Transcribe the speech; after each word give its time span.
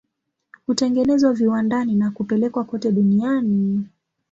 Hutengenezwa 0.65 1.33
viwandani 1.33 1.95
na 1.95 2.11
kupelekwa 2.11 2.63
kote 2.63 2.91
duniani. 2.91 3.87